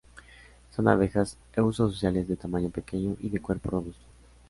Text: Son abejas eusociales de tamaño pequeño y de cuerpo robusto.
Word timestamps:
Son 0.71 0.87
abejas 0.87 1.37
eusociales 1.55 2.27
de 2.27 2.35
tamaño 2.35 2.71
pequeño 2.71 3.15
y 3.19 3.29
de 3.29 3.39
cuerpo 3.39 3.69
robusto. 3.69 4.03